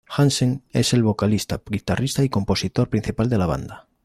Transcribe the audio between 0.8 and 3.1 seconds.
el vocalista, guitarrista y compositor